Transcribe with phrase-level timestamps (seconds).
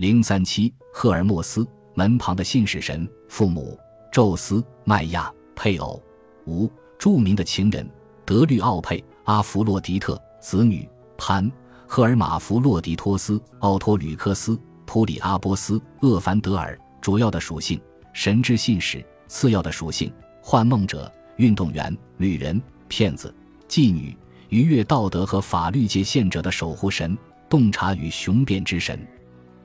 [0.00, 3.78] 零三七，赫尔墨斯门旁的信使神，父母
[4.10, 6.02] 宙斯、麦亚，配偶
[6.46, 6.66] 五，
[6.98, 7.86] 著名的情人
[8.24, 11.52] 德律奥佩、阿弗洛狄特，子女潘、
[11.86, 16.78] 赫尔马弗洛狄托斯、奥托吕克斯、普里阿波斯、厄凡德尔。
[17.02, 17.78] 主要的属性：
[18.14, 20.10] 神之信使；次要的属性：
[20.42, 22.58] 幻梦者、运动员、旅人、
[22.88, 23.34] 骗子、
[23.68, 24.16] 妓女、
[24.48, 27.18] 逾越道德和法律界限者的守护神、
[27.50, 28.98] 洞察与雄辩之神。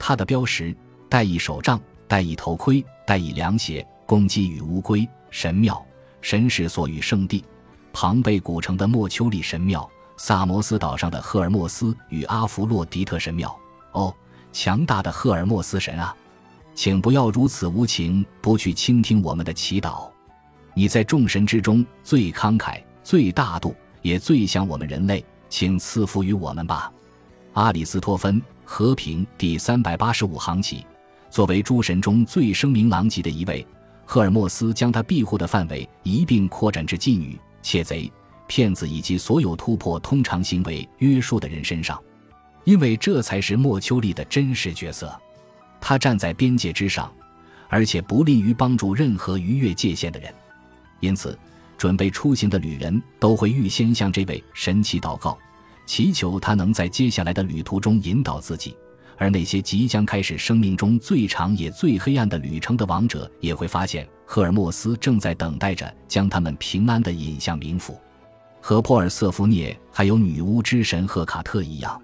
[0.00, 0.74] 他的标识：
[1.10, 1.78] 带一手杖，
[2.08, 3.86] 带一头盔，带一凉鞋。
[4.06, 5.06] 公鸡与乌龟。
[5.30, 5.80] 神庙：
[6.22, 7.44] 神使所与圣地。
[7.92, 9.88] 庞贝古城的莫丘利神庙。
[10.16, 13.54] 萨摩斯岛上的赫尔墨斯与阿弗洛狄特神庙。
[13.92, 14.14] 哦，
[14.52, 16.16] 强大的赫尔墨斯神啊！
[16.74, 20.08] 请不要如此无情，不去倾听我们的祈祷。
[20.74, 26.92] 你在众神之中最慷慨、最大度，也最像我们人类，请赐福于我们吧。
[27.52, 28.40] 阿里斯托芬。
[28.72, 30.86] 和平第三百八十五行起，
[31.28, 33.66] 作为诸神中最声名狼藉的一位，
[34.06, 38.10] 赫尔墨斯将他庇护的范围一并扩展至妓女、窃贼、
[38.46, 42.00] 骗子以及所有突破通常行为约束的人身上，
[42.62, 45.20] 因为这才是莫丘利的真实角色。
[45.80, 47.12] 他站在边界之上，
[47.68, 50.32] 而且不利于帮助任何逾越界限的人。
[51.00, 51.36] 因此，
[51.76, 55.36] 准备出行的旅人都会预先向这位神祈祷告。
[55.90, 58.76] 祈求他能在接下来的旅途中引导自己，
[59.16, 67.98] 而那些即将开始生命中最长也最黑暗的旅程的王者也会发现，赫尔墨斯正在等待着将他们平安地引向冥府。
[68.60, 72.00] 和珀尔瑟福涅还有女巫之神赫卡特一样，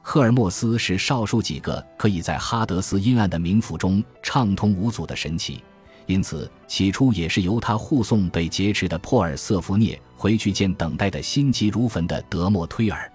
[0.00, 5.62] 赫尔墨斯是少数几个可以在哈德斯阴暗的冥府中畅通无阻的神奇，
[6.06, 13.12] 因此起初也是由他护送被劫持的珀尔瑟福涅回去见等待的心急如焚的德莫忒尔。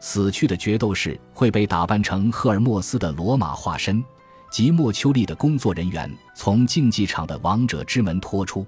[0.00, 4.02] 死去的决斗士会被打扮成赫尔墨斯的罗马化身，
[4.50, 8.66] 即莫丘利的工作人员从竞技场的王者之门拖出。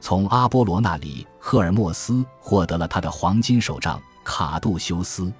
[0.00, 5.32] 从阿波罗那里，赫尔墨斯获得了他的黄金手杖卡杜修斯。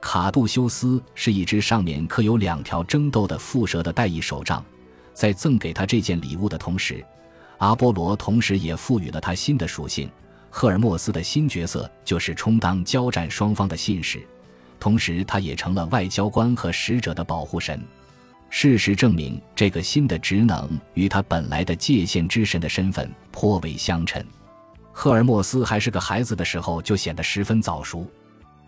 [0.00, 4.64] 卡杜修斯是一只上面刻有两条争斗的蝮蛇的带翼手杖。
[5.12, 7.04] 在赠给他这件礼物的同时，
[7.58, 10.08] 阿波罗同时也赋予了他新的属性。
[10.50, 14.24] 赫尔墨斯的新角色就是充当交战双方的信使。
[14.86, 17.82] 同时，他也成了外交官和使者的保护神。
[18.50, 24.24] 事实证明，这个新的职能与他本来的界限之神的身份颇为相称。
[24.92, 28.06] 赫尔墨斯还是个孩子的时候，就显得十分早熟。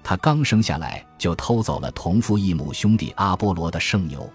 [0.03, 4.29] 他刚生下来就偷走了同父异母兄弟阿波罗的圣牛，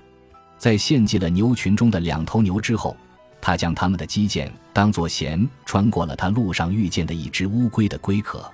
[0.57, 2.95] 在献祭了牛群中的两头牛之后，
[3.41, 8.49] 他将他们的肌腱当作弦穿过了他路上遇见的一只乌龟的龟壳。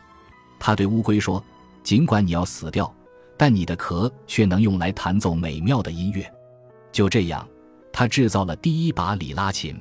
[0.57, 1.43] 他对乌龟说
[1.83, 2.91] ：“尽管你要死掉。”
[3.39, 6.29] 但你的壳却能用来弹奏美妙的音乐。
[6.91, 7.47] 就这样，
[7.93, 9.73] 他制造了第一把里拉琴。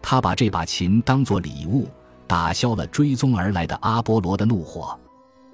[0.00, 1.88] 他把这把琴当作礼物，
[2.28, 4.96] 打消了追踪而来的阿波罗的怒火。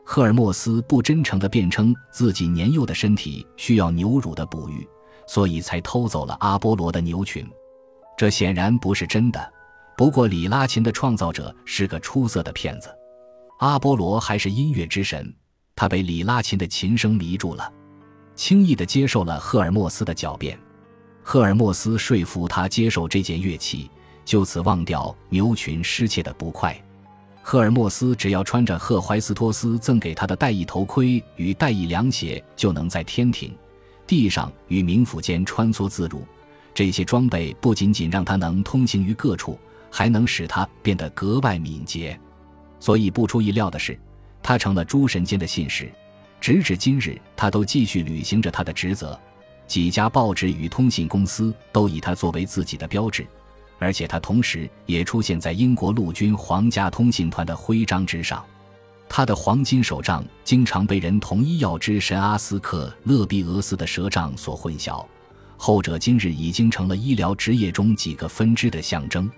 [0.05, 4.87] 赫尔墨斯不真诚地辩称自己年幼的身体需要牛乳的哺育，
[5.27, 7.49] 所以才偷走了阿波罗的牛群。
[8.19, 9.53] 这显然不是真的。
[9.97, 12.95] 不过，里拉琴的创造者是个出色的骗子。
[13.61, 15.33] 阿波罗还是音乐之神。
[15.81, 17.73] 他被里拉琴的琴声迷住了，
[18.35, 20.59] 轻易地接受了赫尔墨斯的狡辩。
[21.23, 23.91] 赫尔墨斯说服他接受这件乐器，
[24.23, 26.79] 就此忘掉牛群失窃的不快。
[27.41, 33.51] 赫尔墨斯只要穿着赫怀斯托斯赠给他的带翼头盔与带翼凉鞋，就能在天庭、
[34.07, 36.23] 地上与冥府间穿梭自如。
[36.75, 39.59] 这些装备不仅仅让他能通行于各处，
[39.91, 42.21] 还能使他变得格外敏捷。
[42.79, 43.99] 所以不出意料的是。
[44.43, 45.91] 他成了诸神间的信使，
[46.41, 49.19] 直至今日，他都继续履行着他的职责。
[49.67, 53.27] 几家报纸与通信公司都以他作为自己的标志，
[53.79, 58.45] 而且他同时也出现在英国陆军皇家通信团的徽章之上。
[59.09, 65.05] 他的黄金手杖经常被人同医药之神阿斯克勒庇俄斯的蛇杖所混淆，
[65.57, 69.31] 后者今日已经成了医疗职业中几个分支的象征。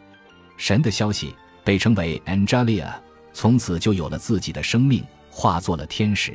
[0.56, 1.34] 神的消息
[1.64, 2.92] 被称为 Angelia。
[3.32, 6.34] 从此就有了自己的生命，化作了天使。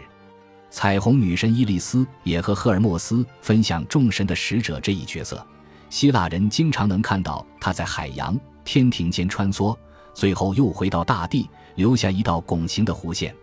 [0.70, 5.46] 彩虹女神伊利斯也和赫尔墨斯分享众神的使者这一角色。
[5.90, 9.76] 希腊人经常能看到他在海洋、天庭间穿梭，
[10.14, 13.34] 最后又回到大地，留下一道拱形的弧线。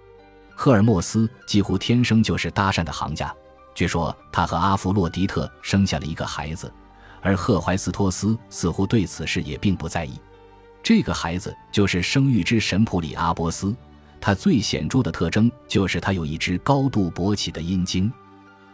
[0.54, 3.34] 赫尔墨斯几乎天生就是搭讪的行家。
[3.74, 6.70] 据说他和阿弗洛狄特生下了一个孩子，
[7.22, 10.20] 而赫怀斯托斯似乎对此事也并不在意。
[10.84, 13.74] 这个孩子就是生育之神普里阿波斯，
[14.20, 18.12] 他最显著的特征就是他有一只高度勃起的阴茎。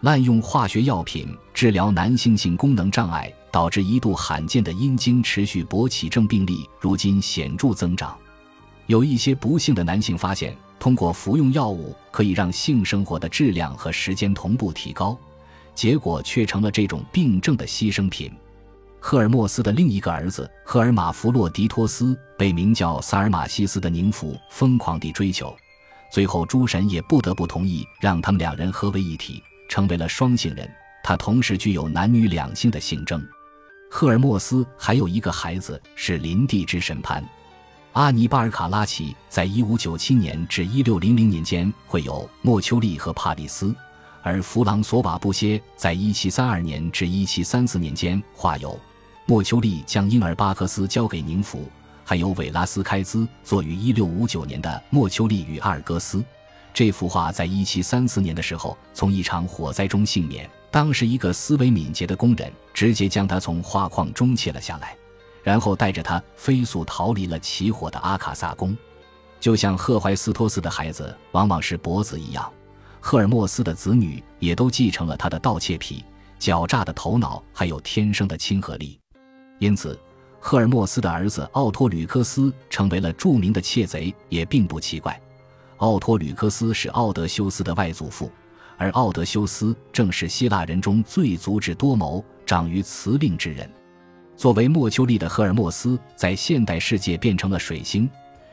[0.00, 8.18] 滥用化学药品治疗男性性功能障碍，导致一度罕见的阴茎持续勃起症病例，如今显著增长。
[8.86, 15.16] 有一些不幸的男性发现，通过服用药物可以让性生活的质量和时间同步提高，
[15.76, 18.32] 结果却成了这种病症的牺牲品。
[19.02, 25.56] 赫尔墨斯的另一个儿子赫尔马弗洛狄托斯被名叫萨尔马西斯的宁芙疯狂地追求，
[26.12, 29.42] 最后诸神也不得不同意让他们两人合为一体。
[29.68, 30.68] 成为了双性人，
[31.02, 33.24] 他同时具有男女两性的性征。
[33.88, 37.24] 赫尔墨斯还有一个孩子是林地之神潘。
[37.92, 43.74] 阿尼巴尔卡拉奇在1597年至1600年间会有莫丘利和帕里斯，
[44.22, 48.76] 而弗朗索瓦布歇在1732年至1734年间画有
[49.30, 51.70] 莫丘利将婴儿巴克斯交给宁芙，
[52.04, 56.20] 还有韦拉斯开兹作于1659年的莫丘利与阿尔戈斯。
[56.74, 60.50] 这幅画在一七三四年的时候从一场火灾中幸免。
[60.68, 64.96] 当时，一个思维敏捷的工人直接将它从画框中切了下来，
[65.44, 68.76] 然后带着它飞速逃离了起火的阿卡萨宫。
[69.38, 72.52] 就像赫怀斯托斯的孩子往往是脖子一样，
[72.98, 76.04] 赫尔墨斯的子女也都继承了他的盗窃癖、
[76.40, 78.99] 狡诈的头脑，还有天生的亲和力。
[79.60, 79.96] 因此，
[80.40, 85.20] 赫尔墨斯的儿子奥托吕克斯成为了著名的窃贼，也并不奇怪。
[85.76, 88.32] 奥托吕克斯是奥德修斯的外祖父，
[88.78, 93.70] 而奥德修斯正是希腊人中最足智多谋、长于辞令之人。
[94.34, 98.08] 作为莫丘利的赫尔墨斯，在现代世界变成了水星，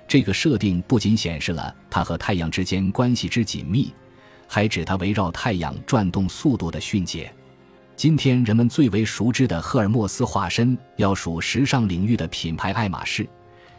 [0.09, 3.93] 这个设定不仅显示了他和太阳之间关系之紧密，
[4.45, 7.33] 还指他围绕太阳转动速度的迅捷。
[7.97, 13.27] 今天人们最为熟知的赫尔墨斯化身，要数时尚领域的品牌爱马仕。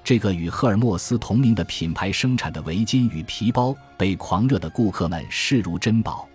[0.02, 6.28] 这个与赫尔墨斯同名的品牌生产的围巾与皮包被狂热的顾客们视如珍宝。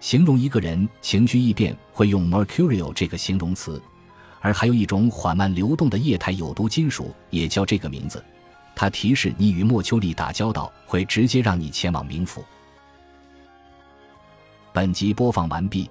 [0.00, 3.78] 形容一个人情绪易变，会用 mercurial 这个形容词。
[4.40, 8.24] 而还有一种缓慢流动的液态有毒金属也叫这个名字。
[8.74, 12.42] 它提示你与莫丘利打交道，会直接让你前往冥府。
[14.72, 15.90] 本集播放完毕，